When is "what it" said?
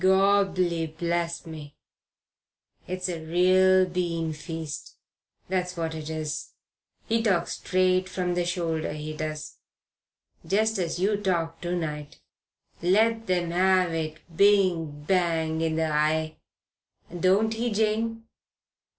5.77-6.09